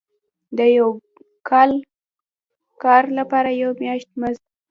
[0.57, 0.89] د یو
[1.49, 1.71] کال
[2.83, 4.43] کار لپاره یو میاشت مزد.